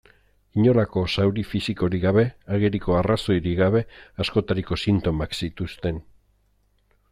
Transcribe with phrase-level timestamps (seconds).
[0.59, 2.23] Inolako zauri fisikorik gabe,
[2.55, 3.83] ageriko arrazoirik gabe,
[4.25, 6.05] askotariko sintomak zituzten.